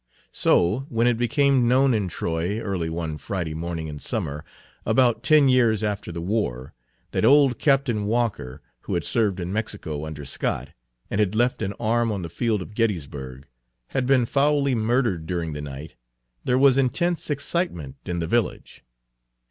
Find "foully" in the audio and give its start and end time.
14.25-14.73